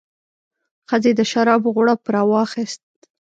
[0.89, 2.81] ښځې د شرابو غوړپ راواخیست.